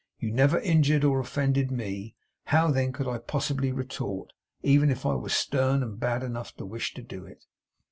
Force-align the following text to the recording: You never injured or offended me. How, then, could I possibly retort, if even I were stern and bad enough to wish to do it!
You 0.17 0.31
never 0.31 0.57
injured 0.59 1.03
or 1.03 1.19
offended 1.19 1.69
me. 1.69 2.15
How, 2.45 2.71
then, 2.71 2.91
could 2.91 3.07
I 3.07 3.19
possibly 3.19 3.71
retort, 3.71 4.33
if 4.63 4.67
even 4.71 4.89
I 5.03 5.13
were 5.13 5.29
stern 5.29 5.83
and 5.83 5.99
bad 5.99 6.23
enough 6.23 6.55
to 6.55 6.65
wish 6.65 6.95
to 6.95 7.03
do 7.03 7.23
it! 7.27 7.45